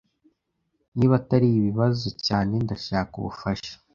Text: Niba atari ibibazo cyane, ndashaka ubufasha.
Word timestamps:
Niba 0.97 1.13
atari 1.21 1.47
ibibazo 1.51 2.07
cyane, 2.27 2.53
ndashaka 2.63 3.13
ubufasha. 3.21 3.73